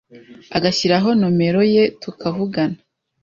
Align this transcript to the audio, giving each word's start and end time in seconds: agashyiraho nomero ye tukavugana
agashyiraho 0.57 1.09
nomero 1.19 1.61
ye 1.73 1.83
tukavugana 2.01 2.77